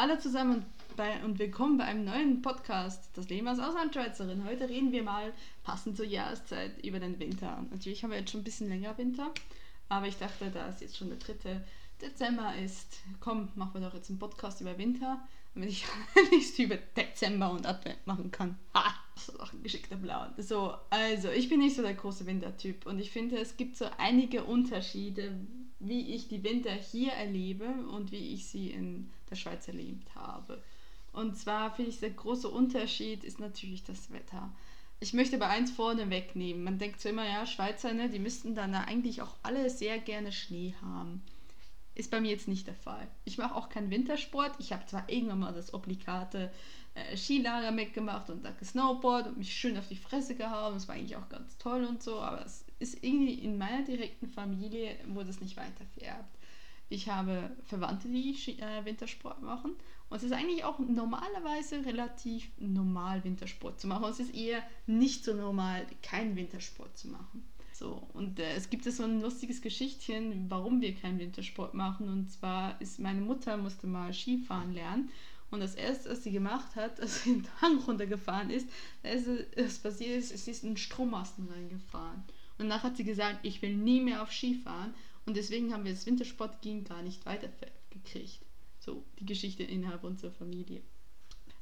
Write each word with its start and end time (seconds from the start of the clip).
Hallo 0.00 0.16
zusammen 0.16 0.58
und, 0.58 0.96
bei, 0.96 1.24
und 1.24 1.40
willkommen 1.40 1.76
bei 1.76 1.82
einem 1.82 2.04
neuen 2.04 2.40
Podcast, 2.40 3.10
das 3.14 3.28
Leben 3.30 3.48
als 3.48 3.58
Auslandschweizerin. 3.58 4.44
Heute 4.44 4.68
reden 4.68 4.92
wir 4.92 5.02
mal 5.02 5.32
passend 5.64 5.96
zur 5.96 6.06
Jahreszeit 6.06 6.84
über 6.84 7.00
den 7.00 7.18
Winter. 7.18 7.66
Natürlich 7.72 8.04
haben 8.04 8.12
wir 8.12 8.20
jetzt 8.20 8.30
schon 8.30 8.42
ein 8.42 8.44
bisschen 8.44 8.68
länger 8.68 8.96
Winter, 8.96 9.32
aber 9.88 10.06
ich 10.06 10.16
dachte, 10.16 10.52
da 10.52 10.68
es 10.68 10.78
jetzt 10.78 10.96
schon 10.96 11.08
der 11.08 11.18
3. 11.18 11.62
Dezember 12.00 12.54
ist, 12.64 12.98
komm, 13.18 13.48
machen 13.56 13.74
wir 13.74 13.88
doch 13.88 13.94
jetzt 13.94 14.08
einen 14.08 14.20
Podcast 14.20 14.60
über 14.60 14.78
Winter, 14.78 15.20
damit 15.54 15.70
ich 15.70 15.84
nichts 16.30 16.56
über 16.60 16.76
Dezember 16.76 17.50
und 17.50 17.66
Advent 17.66 18.06
machen 18.06 18.30
kann. 18.30 18.56
Ha, 18.74 18.94
das 19.16 19.30
ist 19.30 19.40
auch 19.40 19.52
ein 19.52 19.64
geschickter 19.64 19.96
Plan. 19.96 20.32
So, 20.36 20.74
also, 20.90 21.28
ich 21.28 21.48
bin 21.48 21.58
nicht 21.58 21.74
so 21.74 21.82
der 21.82 21.94
große 21.94 22.24
Wintertyp 22.24 22.86
und 22.86 23.00
ich 23.00 23.10
finde, 23.10 23.36
es 23.38 23.56
gibt 23.56 23.76
so 23.76 23.86
einige 23.98 24.44
Unterschiede, 24.44 25.34
wie 25.80 26.14
ich 26.14 26.28
die 26.28 26.42
Winter 26.42 26.72
hier 26.72 27.12
erlebe 27.12 27.66
und 27.92 28.10
wie 28.12 28.34
ich 28.34 28.46
sie 28.46 28.70
in 28.70 29.10
der 29.30 29.36
Schweiz 29.36 29.68
erlebt 29.68 30.14
habe. 30.14 30.62
Und 31.12 31.36
zwar 31.36 31.74
finde 31.74 31.90
ich, 31.90 32.00
der 32.00 32.10
große 32.10 32.48
Unterschied 32.48 33.24
ist 33.24 33.40
natürlich 33.40 33.84
das 33.84 34.12
Wetter. 34.12 34.52
Ich 35.00 35.14
möchte 35.14 35.36
aber 35.36 35.48
eins 35.48 35.70
vorne 35.70 36.10
wegnehmen. 36.10 36.64
Man 36.64 36.78
denkt 36.78 37.00
so 37.00 37.08
immer, 37.08 37.24
ja, 37.24 37.46
Schweizer, 37.46 37.92
ne, 37.92 38.08
die 38.08 38.18
müssten 38.18 38.54
dann 38.54 38.74
eigentlich 38.74 39.22
auch 39.22 39.34
alle 39.42 39.70
sehr 39.70 39.98
gerne 39.98 40.32
Schnee 40.32 40.74
haben. 40.82 41.22
Ist 41.94 42.10
bei 42.10 42.20
mir 42.20 42.30
jetzt 42.30 42.48
nicht 42.48 42.66
der 42.66 42.74
Fall. 42.74 43.08
Ich 43.24 43.38
mache 43.38 43.54
auch 43.54 43.68
keinen 43.68 43.90
Wintersport. 43.90 44.52
Ich 44.58 44.72
habe 44.72 44.86
zwar 44.86 45.08
irgendwann 45.08 45.40
mal 45.40 45.52
das 45.52 45.74
obligate 45.74 46.52
äh, 46.94 47.16
Skilager 47.16 47.72
mitgemacht 47.72 48.30
und 48.30 48.44
da 48.44 48.50
gesnowboard 48.52 49.26
und 49.26 49.38
mich 49.38 49.52
schön 49.52 49.76
auf 49.76 49.88
die 49.88 49.96
Fresse 49.96 50.36
gehauen. 50.36 50.74
Das 50.74 50.86
war 50.86 50.94
eigentlich 50.94 51.16
auch 51.16 51.28
ganz 51.28 51.58
toll 51.58 51.84
und 51.84 52.02
so, 52.02 52.20
aber 52.20 52.44
es 52.44 52.64
ist 52.78 53.02
irgendwie 53.02 53.34
in 53.34 53.58
meiner 53.58 53.84
direkten 53.84 54.28
Familie, 54.28 54.96
wo 55.08 55.22
das 55.22 55.40
nicht 55.40 55.56
weiter 55.56 55.84
färbt. 55.98 56.38
Ich 56.88 57.08
habe 57.08 57.50
Verwandte, 57.64 58.08
die 58.08 58.34
äh, 58.60 58.84
Wintersport 58.84 59.42
machen. 59.42 59.72
Und 60.08 60.16
es 60.16 60.22
ist 60.22 60.32
eigentlich 60.32 60.64
auch 60.64 60.78
normalerweise 60.78 61.84
relativ 61.84 62.50
normal, 62.56 63.24
Wintersport 63.24 63.78
zu 63.78 63.86
machen. 63.86 64.04
Es 64.04 64.20
ist 64.20 64.34
eher 64.34 64.62
nicht 64.86 65.22
so 65.22 65.34
normal, 65.34 65.86
keinen 66.02 66.34
Wintersport 66.34 66.96
zu 66.96 67.08
machen. 67.08 67.46
So, 67.78 68.08
und 68.12 68.40
äh, 68.40 68.54
es 68.56 68.70
gibt 68.70 68.82
so 68.82 69.04
ein 69.04 69.20
lustiges 69.20 69.62
Geschichtchen, 69.62 70.50
warum 70.50 70.80
wir 70.80 70.96
keinen 70.96 71.20
Wintersport 71.20 71.74
machen. 71.74 72.08
Und 72.08 72.28
zwar 72.28 72.80
ist 72.80 72.98
meine 72.98 73.20
Mutter 73.20 73.56
musste 73.56 73.86
mal 73.86 74.12
Skifahren 74.12 74.74
lernen. 74.74 75.10
Und 75.52 75.60
das 75.60 75.76
erste, 75.76 76.10
was 76.10 76.24
sie 76.24 76.32
gemacht 76.32 76.74
hat, 76.74 77.00
als 77.00 77.22
sie 77.22 77.34
den 77.34 77.46
Hang 77.60 77.78
runtergefahren 77.78 78.50
ist, 78.50 78.68
was 79.04 79.78
passiert 79.78 80.18
ist, 80.18 80.36
sie 80.36 80.50
ist 80.50 80.64
in 80.64 80.76
Strommasten 80.76 81.46
reingefahren. 81.46 82.24
Und 82.58 82.68
danach 82.68 82.82
hat 82.82 82.96
sie 82.96 83.04
gesagt, 83.04 83.38
ich 83.44 83.62
will 83.62 83.76
nie 83.76 84.00
mehr 84.00 84.22
auf 84.22 84.32
Ski 84.32 84.56
fahren. 84.56 84.92
Und 85.24 85.36
deswegen 85.36 85.72
haben 85.72 85.84
wir 85.84 85.92
das 85.92 86.06
Wintersportgehen 86.06 86.82
gar 86.82 87.02
nicht 87.02 87.26
weitergekriegt. 87.26 88.40
So, 88.80 89.04
die 89.20 89.26
Geschichte 89.26 89.62
innerhalb 89.62 90.02
unserer 90.02 90.32
Familie. 90.32 90.82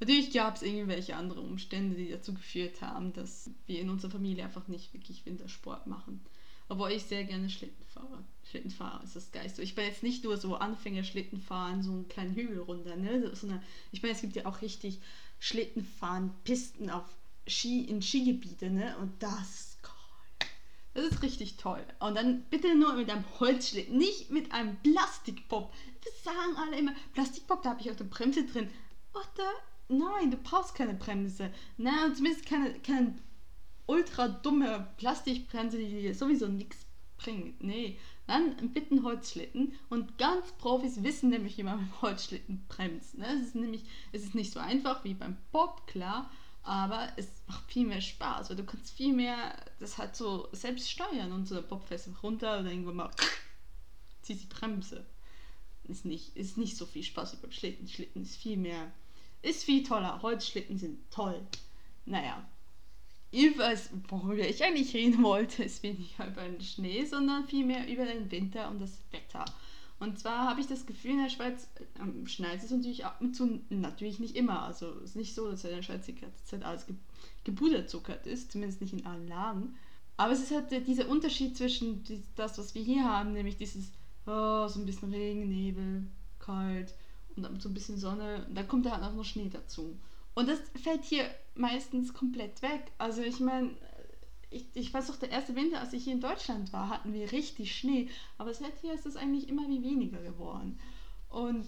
Natürlich 0.00 0.32
gab 0.32 0.56
es 0.56 0.62
irgendwelche 0.62 1.16
andere 1.16 1.40
Umstände, 1.40 1.96
die 1.96 2.10
dazu 2.10 2.34
geführt 2.34 2.82
haben, 2.82 3.12
dass 3.12 3.50
wir 3.66 3.80
in 3.80 3.90
unserer 3.90 4.10
Familie 4.10 4.44
einfach 4.44 4.68
nicht 4.68 4.92
wirklich 4.92 5.24
Wintersport 5.24 5.86
machen. 5.86 6.20
Obwohl 6.68 6.90
ich 6.90 7.04
sehr 7.04 7.24
gerne 7.24 7.48
Schlitten 7.48 7.84
fahre. 7.86 8.24
Schlitten 8.50 8.70
fahre 8.70 9.02
ist 9.04 9.16
das 9.16 9.30
Geist. 9.30 9.58
Ich 9.60 9.74
bin 9.74 9.84
jetzt 9.84 10.02
nicht 10.02 10.24
nur 10.24 10.36
so 10.36 10.56
Anfänger 10.56 11.04
Schlitten 11.04 11.40
fahren, 11.40 11.82
so 11.82 11.92
einen 11.92 12.08
kleinen 12.08 12.34
Hügel 12.34 12.58
runter. 12.58 12.96
Ne? 12.96 13.34
So 13.34 13.48
ich 13.92 14.02
meine, 14.02 14.14
es 14.14 14.20
gibt 14.20 14.36
ja 14.36 14.46
auch 14.46 14.62
richtig 14.62 15.00
Schlittenfahren, 15.38 16.30
Pisten 16.44 16.90
auf 16.90 17.04
Ski, 17.46 17.82
in 17.82 18.02
Skigebiete. 18.02 18.68
Ne? 18.68 18.96
Und 18.98 19.22
das 19.22 19.76
das 20.96 21.04
ist 21.08 21.22
richtig 21.22 21.58
toll. 21.58 21.84
Und 21.98 22.14
dann 22.14 22.42
bitte 22.48 22.74
nur 22.74 22.94
mit 22.94 23.10
einem 23.10 23.24
Holzschlitten, 23.38 23.98
nicht 23.98 24.30
mit 24.30 24.50
einem 24.52 24.76
Plastikpop. 24.76 25.70
Das 26.02 26.24
sagen 26.24 26.56
alle 26.56 26.78
immer, 26.78 26.94
Plastikpop, 27.12 27.62
da 27.62 27.70
habe 27.70 27.82
ich 27.82 27.90
auch 27.90 27.96
eine 27.96 28.08
Bremse 28.08 28.46
drin. 28.46 28.70
Oder? 29.12 29.50
Nein, 29.88 30.30
du 30.30 30.36
brauchst 30.36 30.74
keine 30.74 30.94
Bremse. 30.94 31.52
Na, 31.76 32.12
zumindest 32.14 32.46
keine, 32.46 32.74
keine 32.80 33.14
ultra 33.86 34.28
dumme 34.28 34.88
Plastikbremse, 34.96 35.78
die 35.78 36.12
sowieso 36.12 36.48
nichts 36.48 36.86
bringt. 37.16 37.62
Nee, 37.62 37.98
dann 38.26 38.56
bitte 38.72 38.92
einen 38.92 39.04
Holzschlitten. 39.04 39.72
Und 39.88 40.18
ganz 40.18 40.52
Profis 40.58 41.02
wissen 41.02 41.30
nämlich, 41.30 41.56
wie 41.58 41.62
man 41.62 41.80
mit 41.82 42.02
Holzschlitten 42.02 42.64
bremst. 42.68 43.16
Ne? 43.16 43.26
Es 43.36 43.48
ist 43.48 43.54
nämlich, 43.54 43.84
es 44.12 44.24
ist 44.24 44.34
nicht 44.34 44.52
so 44.52 44.58
einfach 44.58 45.04
wie 45.04 45.14
beim 45.14 45.36
Pop, 45.52 45.86
klar 45.86 46.30
aber 46.66 47.12
es 47.16 47.28
macht 47.46 47.70
viel 47.70 47.86
mehr 47.86 48.00
Spaß, 48.00 48.50
weil 48.50 48.56
du 48.56 48.64
kannst 48.64 48.90
viel 48.90 49.14
mehr 49.14 49.56
das 49.78 49.98
halt 49.98 50.16
so 50.16 50.48
selbst 50.50 50.90
steuern 50.90 51.30
und 51.30 51.46
so 51.46 51.54
der 51.54 51.62
Bob 51.62 51.86
fährst 51.86 52.10
runter 52.24 52.58
und 52.58 52.66
irgendwann 52.66 52.96
mal 52.96 53.10
ziehst 54.22 54.42
die 54.42 54.48
Bremse. 54.48 55.06
Ist 55.84 56.04
nicht, 56.04 56.36
ist 56.36 56.58
nicht 56.58 56.76
so 56.76 56.84
viel 56.84 57.04
Spaß 57.04 57.34
wie 57.34 57.42
beim 57.42 57.52
Schlitten. 57.52 57.86
Schlitten 57.86 58.22
ist 58.22 58.36
viel 58.36 58.56
mehr, 58.56 58.92
ist 59.42 59.64
viel 59.64 59.82
toller. 59.82 60.20
Holzschlitten 60.22 60.78
sind 60.78 60.98
toll. 61.10 61.40
Naja, 62.04 62.46
jedenfalls, 63.30 63.90
worüber 64.08 64.48
ich 64.48 64.62
eigentlich 64.62 64.94
reden 64.94 65.22
wollte, 65.22 65.64
ist 65.64 65.82
weniger 65.82 66.26
über 66.26 66.42
den 66.42 66.60
Schnee, 66.60 67.04
sondern 67.04 67.46
vielmehr 67.46 67.88
über 67.88 68.04
den 68.04 68.30
Winter 68.30 68.70
und 68.70 68.80
das 68.80 68.98
Wetter. 69.10 69.44
Und 69.98 70.18
zwar 70.18 70.48
habe 70.48 70.60
ich 70.60 70.66
das 70.66 70.84
Gefühl, 70.84 71.12
in 71.12 71.22
der 71.22 71.30
Schweiz 71.30 71.68
ähm, 71.98 72.26
schneit 72.26 72.62
es 72.62 72.70
natürlich 72.70 73.06
ab 73.06 73.16
und 73.20 73.34
zu, 73.34 73.60
natürlich 73.70 74.18
nicht 74.18 74.36
immer. 74.36 74.62
Also 74.62 74.90
es 74.98 75.10
ist 75.10 75.16
nicht 75.16 75.34
so, 75.34 75.50
dass 75.50 75.64
in 75.64 75.70
der 75.70 75.82
Schweiz 75.82 76.04
die 76.06 76.14
ganze 76.14 76.44
Zeit 76.44 76.62
alles 76.62 76.86
ge 76.86 76.94
gepuderzuckert 77.44 78.26
ist, 78.26 78.50
zumindest 78.50 78.80
nicht 78.80 78.92
in 78.92 79.06
allen 79.06 79.28
Lagen. 79.28 79.76
Aber 80.16 80.32
es 80.32 80.42
ist 80.42 80.50
halt 80.50 80.70
dieser 80.88 81.08
Unterschied 81.08 81.56
zwischen 81.56 82.02
die, 82.02 82.20
das, 82.34 82.58
was 82.58 82.74
wir 82.74 82.82
hier 82.82 83.04
haben, 83.04 83.34
nämlich 83.34 83.56
dieses 83.56 83.92
oh, 84.26 84.66
so 84.66 84.80
ein 84.80 84.86
bisschen 84.86 85.12
Regen, 85.12 85.48
Nebel, 85.48 86.06
kalt 86.40 86.92
und 87.36 87.42
dann 87.42 87.60
so 87.60 87.68
ein 87.68 87.74
bisschen 87.74 87.98
Sonne. 87.98 88.46
Dann 88.50 88.68
kommt 88.68 88.86
da 88.86 88.92
halt 88.92 89.04
auch 89.04 89.14
noch 89.14 89.24
Schnee 89.24 89.50
dazu. 89.52 89.98
Und 90.34 90.48
das 90.48 90.60
fällt 90.82 91.04
hier 91.04 91.24
meistens 91.54 92.12
komplett 92.12 92.62
weg. 92.62 92.92
Also 92.98 93.22
ich 93.22 93.40
meine, 93.40 93.70
ich, 94.50 94.66
ich 94.74 94.92
weiß 94.92 95.06
doch, 95.08 95.16
der 95.16 95.30
erste 95.30 95.54
Winter, 95.54 95.80
als 95.80 95.92
ich 95.92 96.04
hier 96.04 96.12
in 96.12 96.20
Deutschland 96.20 96.72
war, 96.72 96.88
hatten 96.88 97.12
wir 97.12 97.32
richtig 97.32 97.76
Schnee. 97.76 98.08
Aber 98.38 98.52
seit 98.52 98.78
hier 98.80 98.94
ist 98.94 99.06
es 99.06 99.16
eigentlich 99.16 99.48
immer 99.48 99.68
wie 99.68 99.82
weniger 99.82 100.20
geworden. 100.22 100.78
Und 101.28 101.66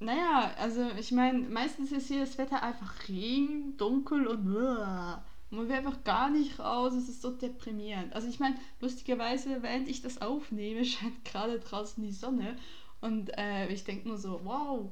naja, 0.00 0.52
also 0.58 0.90
ich 0.98 1.12
meine, 1.12 1.48
meistens 1.48 1.92
ist 1.92 2.08
hier 2.08 2.20
das 2.20 2.36
Wetter 2.36 2.62
einfach 2.62 3.08
Regen, 3.08 3.76
dunkel 3.76 4.26
und 4.26 4.44
man 4.44 5.68
will 5.68 5.72
einfach 5.72 6.02
gar 6.04 6.30
nicht 6.30 6.58
raus. 6.58 6.94
Es 6.94 7.08
ist 7.08 7.22
so 7.22 7.30
deprimierend. 7.30 8.12
Also 8.12 8.28
ich 8.28 8.40
meine, 8.40 8.56
lustigerweise, 8.80 9.62
während 9.62 9.88
ich 9.88 10.02
das 10.02 10.20
aufnehme, 10.20 10.84
scheint 10.84 11.24
gerade 11.24 11.60
draußen 11.60 12.02
die 12.02 12.12
Sonne. 12.12 12.56
Und 13.04 13.36
äh, 13.36 13.68
ich 13.68 13.84
denke 13.84 14.08
nur 14.08 14.16
so, 14.16 14.40
wow, 14.44 14.90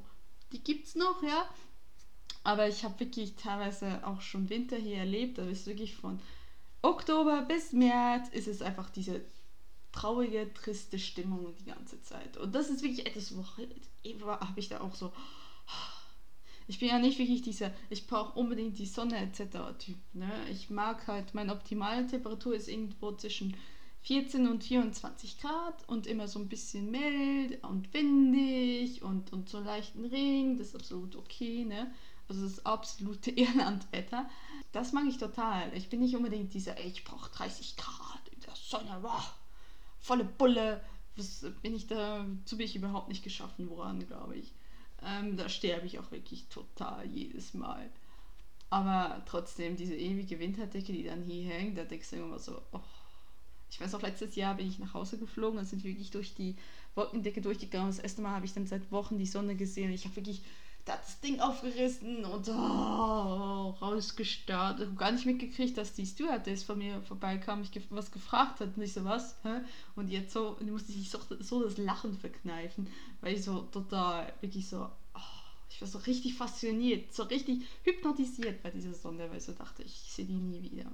die 0.52 0.62
gibt's 0.62 0.94
noch, 0.94 1.22
ja. 1.22 1.48
Aber 2.44 2.68
ich 2.68 2.84
habe 2.84 3.00
wirklich 3.00 3.36
teilweise 3.36 4.06
auch 4.06 4.20
schon 4.20 4.50
Winter 4.50 4.76
hier 4.76 4.98
erlebt. 4.98 5.38
Da 5.38 5.44
ist 5.46 5.66
wirklich 5.66 5.94
von 5.94 6.20
Oktober 6.82 7.40
bis 7.48 7.72
März 7.72 8.28
ist 8.28 8.48
es 8.48 8.60
einfach 8.60 8.90
diese 8.90 9.22
traurige, 9.92 10.52
triste 10.52 10.98
Stimmung 10.98 11.54
die 11.56 11.64
ganze 11.64 12.02
Zeit. 12.02 12.36
Und 12.36 12.54
das 12.54 12.68
ist 12.68 12.82
wirklich 12.82 13.06
etwas, 13.06 13.34
wo 13.34 13.46
habe 13.46 14.60
ich 14.60 14.68
da 14.68 14.82
auch 14.82 14.94
so. 14.94 15.10
Ich 16.68 16.80
bin 16.80 16.88
ja 16.88 16.98
nicht 16.98 17.18
wirklich 17.18 17.40
dieser, 17.40 17.72
ich 17.88 18.06
brauche 18.06 18.38
unbedingt 18.38 18.78
die 18.78 18.86
Sonne 18.86 19.16
etc. 19.16 19.56
Typ. 19.78 19.96
Ne? 20.12 20.30
Ich 20.50 20.68
mag 20.68 21.06
halt, 21.06 21.32
meine 21.32 21.52
optimale 21.52 22.06
Temperatur 22.06 22.54
ist 22.54 22.68
irgendwo 22.68 23.12
zwischen 23.12 23.56
14 24.02 24.48
und 24.48 24.64
24 24.64 25.38
Grad 25.38 25.88
und 25.88 26.06
immer 26.06 26.26
so 26.26 26.40
ein 26.40 26.48
bisschen 26.48 26.90
mild 26.90 27.62
und 27.62 27.92
windig 27.94 29.02
und, 29.02 29.32
und 29.32 29.48
so 29.48 29.60
leichten 29.60 30.04
Regen. 30.04 30.58
Das 30.58 30.68
ist 30.68 30.76
absolut 30.76 31.14
okay. 31.14 31.64
Ne? 31.64 31.92
Also 32.28 32.42
das 32.42 32.66
absolute 32.66 33.30
Irlandwetter. 33.36 34.28
Das 34.72 34.92
mag 34.92 35.04
ich 35.08 35.18
total. 35.18 35.72
Ich 35.76 35.88
bin 35.88 36.00
nicht 36.00 36.16
unbedingt 36.16 36.52
dieser, 36.52 36.78
ey, 36.78 36.88
ich 36.88 37.04
brauche 37.04 37.30
30 37.30 37.76
Grad 37.76 38.28
in 38.32 38.40
der 38.40 38.56
Sonne, 38.56 38.98
wow, 39.02 39.34
volle 40.00 40.24
Bulle. 40.24 40.82
Was 41.16 41.44
bin 41.62 41.74
ich 41.74 41.86
da, 41.86 42.26
zu 42.44 42.56
bin 42.56 42.66
ich 42.66 42.74
überhaupt 42.74 43.08
nicht 43.08 43.22
geschaffen 43.22 43.68
worden, 43.68 44.06
glaube 44.06 44.36
ich. 44.36 44.52
Ähm, 45.04 45.36
da 45.36 45.48
sterbe 45.48 45.86
ich 45.86 45.98
auch 45.98 46.10
wirklich 46.10 46.48
total 46.48 47.06
jedes 47.06 47.54
Mal. 47.54 47.90
Aber 48.70 49.22
trotzdem, 49.26 49.76
diese 49.76 49.94
ewige 49.94 50.40
Winterdecke, 50.40 50.92
die 50.92 51.04
dann 51.04 51.22
hier 51.22 51.50
hängt, 51.50 51.76
da 51.76 51.84
denkst 51.84 52.10
du 52.10 52.16
immer 52.16 52.38
so, 52.38 52.62
oh. 52.72 52.80
Ich 53.72 53.80
weiß 53.80 53.94
auch, 53.94 54.02
letztes 54.02 54.36
Jahr 54.36 54.54
bin 54.54 54.68
ich 54.68 54.78
nach 54.78 54.92
Hause 54.92 55.16
geflogen 55.16 55.58
und 55.58 55.64
sind 55.64 55.82
wirklich 55.82 56.10
durch 56.10 56.34
die 56.34 56.56
Wolkendecke 56.94 57.40
durchgegangen. 57.40 57.88
Das 57.88 58.00
erste 58.00 58.20
Mal 58.20 58.32
habe 58.32 58.44
ich 58.44 58.52
dann 58.52 58.66
seit 58.66 58.92
Wochen 58.92 59.18
die 59.18 59.26
Sonne 59.26 59.56
gesehen. 59.56 59.90
Ich 59.90 60.04
habe 60.04 60.16
wirklich 60.16 60.42
das 60.84 61.20
Ding 61.20 61.40
aufgerissen 61.40 62.26
und 62.26 62.48
oh, 62.48 63.74
rausgestarrt. 63.80 64.78
Ich 64.78 64.86
habe 64.86 64.96
gar 64.96 65.12
nicht 65.12 65.24
mitgekriegt, 65.24 65.78
dass 65.78 65.94
die 65.94 66.04
Stewardess 66.04 66.64
von 66.64 66.76
mir 66.76 67.00
vorbeikam, 67.00 67.62
ich 67.62 67.70
was 67.88 68.12
gefragt 68.12 68.60
hat. 68.60 68.76
Und 68.76 68.82
ich 68.82 68.92
so, 68.92 69.06
was? 69.06 69.36
Hä? 69.42 69.62
Und 69.96 70.10
jetzt 70.10 70.34
so, 70.34 70.56
und 70.60 70.70
musste 70.70 70.92
ich 70.92 71.08
so, 71.08 71.18
so 71.40 71.62
das 71.62 71.78
Lachen 71.78 72.18
verkneifen, 72.18 72.88
weil 73.22 73.36
ich 73.36 73.42
so 73.42 73.60
total, 73.72 74.34
wirklich 74.42 74.68
so, 74.68 74.86
oh, 75.14 75.20
ich 75.70 75.80
war 75.80 75.88
so 75.88 75.96
richtig 76.00 76.34
fasziniert, 76.34 77.14
so 77.14 77.22
richtig 77.22 77.64
hypnotisiert 77.84 78.62
bei 78.62 78.68
dieser 78.68 78.92
Sonne, 78.92 79.30
weil 79.30 79.38
ich 79.38 79.44
so 79.44 79.52
dachte, 79.52 79.82
ich 79.82 79.94
sehe 79.94 80.26
die 80.26 80.34
nie 80.34 80.62
wieder. 80.62 80.92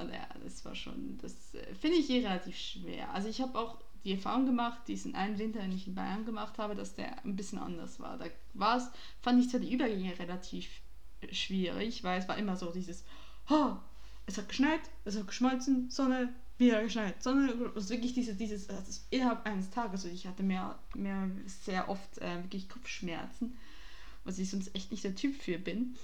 Und 0.00 0.12
ja, 0.12 0.26
das 0.42 0.64
war 0.64 0.74
schon, 0.74 1.18
das 1.18 1.54
äh, 1.54 1.74
finde 1.74 1.98
ich 1.98 2.06
hier 2.06 2.24
relativ 2.24 2.56
schwer. 2.56 3.12
Also 3.12 3.28
ich 3.28 3.40
habe 3.40 3.58
auch 3.58 3.78
die 4.04 4.12
Erfahrung 4.12 4.46
gemacht, 4.46 4.82
diesen 4.88 5.14
einen 5.14 5.38
Winter, 5.38 5.60
den 5.60 5.72
ich 5.72 5.86
in 5.86 5.94
Bayern 5.94 6.24
gemacht 6.24 6.58
habe, 6.58 6.74
dass 6.74 6.94
der 6.94 7.24
ein 7.24 7.36
bisschen 7.36 7.58
anders 7.58 8.00
war. 8.00 8.18
Da 8.18 8.26
war 8.54 8.78
es, 8.78 8.90
fand 9.20 9.40
ich 9.40 9.50
zwar 9.50 9.60
die 9.60 9.72
Übergänge 9.72 10.18
relativ 10.18 10.68
schwierig, 11.30 12.02
weil 12.02 12.18
es 12.18 12.28
war 12.28 12.36
immer 12.36 12.56
so 12.56 12.72
dieses, 12.72 13.04
oh, 13.48 13.76
es 14.26 14.38
hat 14.38 14.48
geschneit, 14.48 14.80
es 15.04 15.16
hat 15.16 15.26
geschmolzen, 15.26 15.90
Sonne, 15.90 16.32
wieder 16.58 16.82
geschneit, 16.82 17.22
Sonne, 17.22 17.72
also 17.74 17.90
wirklich 17.90 18.14
diese, 18.14 18.34
dieses, 18.34 18.68
also 18.68 19.00
innerhalb 19.10 19.46
eines 19.46 19.70
Tages, 19.70 20.04
also 20.04 20.14
ich 20.14 20.26
hatte 20.26 20.42
mehr, 20.42 20.78
mehr 20.94 21.30
sehr 21.46 21.88
oft 21.88 22.18
äh, 22.18 22.42
wirklich 22.42 22.68
Kopfschmerzen, 22.68 23.56
was 24.24 24.38
ich 24.38 24.50
sonst 24.50 24.74
echt 24.74 24.90
nicht 24.90 25.04
der 25.04 25.14
Typ 25.14 25.40
für 25.40 25.58
bin 25.58 25.96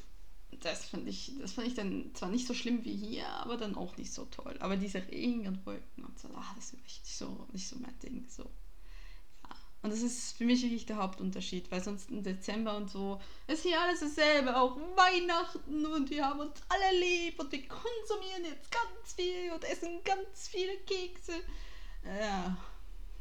das 0.60 0.86
fand 0.86 1.08
ich, 1.08 1.32
das 1.40 1.52
fand 1.52 1.66
ich 1.66 1.74
dann 1.74 2.10
zwar 2.14 2.30
nicht 2.30 2.46
so 2.46 2.54
schlimm 2.54 2.84
wie 2.84 2.96
hier, 2.96 3.28
aber 3.28 3.56
dann 3.56 3.76
auch 3.76 3.96
nicht 3.96 4.12
so 4.12 4.24
toll. 4.26 4.56
Aber 4.60 4.76
diese 4.76 5.06
Regen 5.08 5.46
und 5.46 5.64
Wolken 5.66 6.04
und 6.04 6.18
so, 6.18 6.28
ach, 6.36 6.54
das 6.56 6.72
ist 6.72 6.84
echt 6.84 7.04
nicht 7.04 7.16
so, 7.16 7.46
nicht 7.52 7.68
so 7.68 7.76
mein 7.78 7.98
Ding. 8.00 8.26
So. 8.28 8.44
Ja. 9.42 9.56
Und 9.82 9.92
das 9.92 10.02
ist 10.02 10.36
für 10.36 10.44
mich 10.44 10.62
wirklich 10.62 10.86
der 10.86 10.96
Hauptunterschied, 10.96 11.70
weil 11.70 11.82
sonst 11.82 12.10
im 12.10 12.22
Dezember 12.22 12.76
und 12.76 12.90
so 12.90 13.20
ist 13.46 13.62
hier 13.62 13.80
alles 13.80 14.00
dasselbe, 14.00 14.56
auch 14.56 14.76
Weihnachten 14.96 15.86
und 15.86 16.10
wir 16.10 16.24
haben 16.24 16.40
uns 16.40 16.60
alle 16.68 16.98
lieb 16.98 17.38
und 17.38 17.52
wir 17.52 17.68
konsumieren 17.68 18.44
jetzt 18.44 18.70
ganz 18.70 19.12
viel 19.14 19.52
und 19.52 19.64
essen 19.64 20.00
ganz 20.04 20.48
viele 20.48 20.76
Kekse. 20.86 21.34
Ja, 22.04 22.56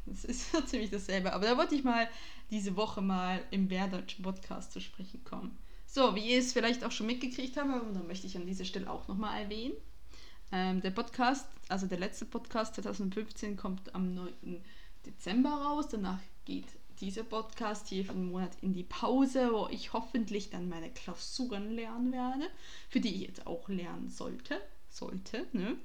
das 0.06 0.24
ist 0.24 0.50
so 0.50 0.60
ziemlich 0.66 0.90
dasselbe. 0.90 1.32
Aber 1.32 1.46
da 1.46 1.56
wollte 1.56 1.74
ich 1.74 1.84
mal 1.84 2.08
diese 2.50 2.74
Woche 2.76 3.02
mal 3.02 3.44
im 3.50 3.68
Bärdeutschen 3.68 4.24
Podcast 4.24 4.72
zu 4.72 4.80
sprechen 4.80 5.22
kommen. 5.24 5.56
So, 5.90 6.14
wie 6.14 6.32
ihr 6.32 6.38
es 6.38 6.52
vielleicht 6.52 6.84
auch 6.84 6.92
schon 6.92 7.06
mitgekriegt 7.06 7.56
habt, 7.56 7.82
und 7.82 7.94
dann 7.94 8.06
möchte 8.06 8.26
ich 8.26 8.36
an 8.36 8.44
dieser 8.44 8.66
Stelle 8.66 8.90
auch 8.90 9.08
nochmal 9.08 9.42
erwähnen. 9.42 9.72
Ähm, 10.52 10.82
der 10.82 10.90
Podcast, 10.90 11.46
also 11.68 11.86
der 11.86 11.98
letzte 11.98 12.26
Podcast 12.26 12.74
2015 12.74 13.56
kommt 13.56 13.94
am 13.94 14.14
9. 14.14 14.62
Dezember 15.06 15.50
raus. 15.50 15.88
Danach 15.90 16.20
geht 16.44 16.66
dieser 17.00 17.24
Podcast 17.24 17.88
hier 17.88 18.04
für 18.04 18.12
einen 18.12 18.30
Monat 18.30 18.50
in 18.60 18.74
die 18.74 18.84
Pause, 18.84 19.50
wo 19.50 19.68
ich 19.70 19.94
hoffentlich 19.94 20.50
dann 20.50 20.68
meine 20.68 20.90
Klausuren 20.90 21.70
lernen 21.70 22.12
werde, 22.12 22.50
für 22.90 23.00
die 23.00 23.14
ich 23.14 23.20
jetzt 23.22 23.46
auch 23.46 23.66
lernen 23.70 24.10
sollte. 24.10 24.60
Sollte, 24.90 25.46
ne? 25.52 25.78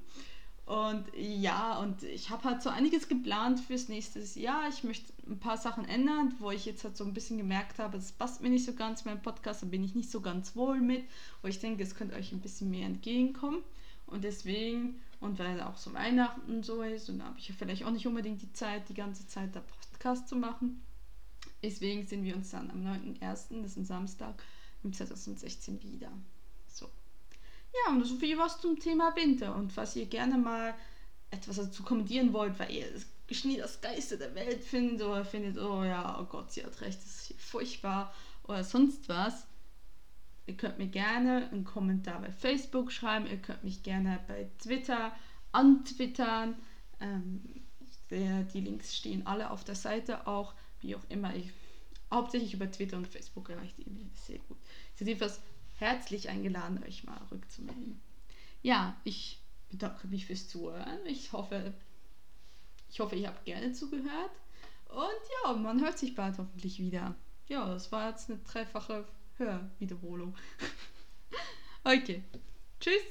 Und 0.66 1.04
ja, 1.14 1.78
und 1.78 2.02
ich 2.04 2.30
habe 2.30 2.44
halt 2.44 2.62
so 2.62 2.70
einiges 2.70 3.08
geplant 3.08 3.60
fürs 3.60 3.88
nächste 3.88 4.20
Jahr. 4.40 4.68
Ich 4.70 4.82
möchte 4.82 5.12
ein 5.26 5.38
paar 5.38 5.58
Sachen 5.58 5.84
ändern, 5.84 6.34
wo 6.38 6.50
ich 6.50 6.64
jetzt 6.64 6.84
halt 6.84 6.96
so 6.96 7.04
ein 7.04 7.12
bisschen 7.12 7.36
gemerkt 7.36 7.78
habe, 7.78 7.98
es 7.98 8.12
passt 8.12 8.40
mir 8.40 8.48
nicht 8.48 8.64
so 8.64 8.72
ganz, 8.72 9.04
mein 9.04 9.20
Podcast, 9.20 9.62
da 9.62 9.66
bin 9.66 9.84
ich 9.84 9.94
nicht 9.94 10.10
so 10.10 10.22
ganz 10.22 10.56
wohl 10.56 10.80
mit, 10.80 11.04
wo 11.42 11.48
ich 11.48 11.58
denke, 11.58 11.82
es 11.82 11.94
könnte 11.94 12.14
euch 12.14 12.32
ein 12.32 12.40
bisschen 12.40 12.70
mehr 12.70 12.86
entgegenkommen. 12.86 13.62
Und 14.06 14.24
deswegen, 14.24 15.00
und 15.20 15.38
weil 15.38 15.60
auch 15.60 15.76
so 15.76 15.92
Weihnachten 15.92 16.62
so 16.62 16.82
ist, 16.82 17.10
und 17.10 17.18
da 17.18 17.26
habe 17.26 17.38
ich 17.38 17.48
ja 17.48 17.54
vielleicht 17.58 17.84
auch 17.84 17.90
nicht 17.90 18.06
unbedingt 18.06 18.40
die 18.40 18.52
Zeit, 18.52 18.88
die 18.88 18.94
ganze 18.94 19.26
Zeit 19.26 19.54
da 19.54 19.60
Podcast 19.60 20.28
zu 20.28 20.36
machen. 20.36 20.82
Deswegen 21.62 22.06
sehen 22.06 22.24
wir 22.24 22.36
uns 22.36 22.50
dann 22.50 22.70
am 22.70 22.86
9.1., 22.86 23.20
das 23.62 23.72
ist 23.72 23.76
ein 23.76 23.84
Samstag, 23.84 24.42
im 24.82 24.92
2016 24.92 25.82
wieder. 25.82 26.10
Ja, 27.74 27.92
und 27.92 28.04
so 28.04 28.16
viel 28.16 28.38
was 28.38 28.60
zum 28.60 28.78
Thema 28.78 29.14
Winter. 29.16 29.54
Und 29.54 29.76
was 29.76 29.96
ihr 29.96 30.06
gerne 30.06 30.38
mal 30.38 30.74
etwas 31.30 31.56
dazu 31.56 31.82
kommentieren 31.82 32.32
wollt, 32.32 32.58
weil 32.58 32.70
ihr 32.70 32.86
Schnee 33.30 33.56
das 33.56 33.80
Geiste 33.80 34.18
der 34.18 34.34
Welt 34.34 34.62
findet 34.62 35.06
oder 35.06 35.24
findet, 35.24 35.58
oh 35.58 35.82
ja, 35.82 36.18
oh 36.20 36.24
Gott, 36.24 36.52
sie 36.52 36.64
hat 36.64 36.80
recht, 36.80 36.98
das 36.98 37.06
ist 37.06 37.26
hier 37.26 37.38
furchtbar 37.38 38.14
oder 38.44 38.62
sonst 38.62 39.08
was. 39.08 39.46
Ihr 40.46 40.56
könnt 40.56 40.78
mir 40.78 40.88
gerne 40.88 41.48
einen 41.50 41.64
Kommentar 41.64 42.20
bei 42.20 42.30
Facebook 42.30 42.92
schreiben, 42.92 43.26
ihr 43.26 43.38
könnt 43.38 43.64
mich 43.64 43.82
gerne 43.82 44.20
bei 44.28 44.50
Twitter 44.62 45.14
antwittern. 45.52 46.54
Ähm, 47.00 47.42
der, 48.10 48.42
die 48.42 48.60
Links 48.60 48.94
stehen 48.94 49.26
alle 49.26 49.50
auf 49.50 49.64
der 49.64 49.74
Seite 49.74 50.26
auch, 50.26 50.54
wie 50.80 50.94
auch 50.94 51.04
immer. 51.08 51.34
Ich, 51.34 51.50
hauptsächlich 52.12 52.52
über 52.52 52.70
Twitter 52.70 52.98
und 52.98 53.08
Facebook 53.08 53.48
erreicht 53.48 53.78
ihr 53.78 53.90
mich 53.90 54.06
sehr 54.14 54.38
gut. 54.40 54.58
Jedenfalls 54.98 55.40
herzlich 55.76 56.28
eingeladen, 56.28 56.82
euch 56.84 57.04
mal 57.04 57.20
rückzumelden. 57.30 58.00
Ja, 58.62 58.96
ich 59.04 59.40
bedanke 59.70 60.06
mich 60.06 60.26
fürs 60.26 60.48
Zuhören. 60.48 61.04
Ich 61.06 61.32
hoffe, 61.32 61.74
ich 62.88 63.00
hoffe, 63.00 63.16
ihr 63.16 63.28
habt 63.28 63.44
gerne 63.44 63.72
zugehört. 63.72 64.30
Und 64.88 65.44
ja, 65.44 65.52
man 65.52 65.80
hört 65.80 65.98
sich 65.98 66.14
bald 66.14 66.38
hoffentlich 66.38 66.78
wieder. 66.78 67.14
Ja, 67.48 67.66
das 67.66 67.90
war 67.92 68.10
jetzt 68.10 68.30
eine 68.30 68.38
dreifache 68.38 69.06
Hörwiederholung. 69.36 70.36
okay. 71.84 72.22
Tschüss. 72.80 73.02